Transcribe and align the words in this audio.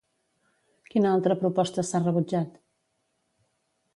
Quina 0.93 1.11
altra 1.17 1.35
proposta 1.43 1.85
s'ha 1.89 2.03
rebutjat? 2.05 2.57